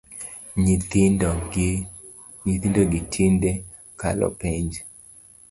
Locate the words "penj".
4.39-4.71